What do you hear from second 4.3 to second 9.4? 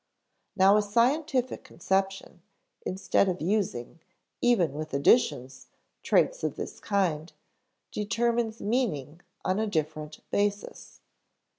even with additions, traits of this kind, determines meaning